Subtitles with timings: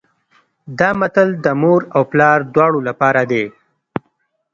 [0.79, 3.45] دا متل د مور او پلار دواړو لپاره دی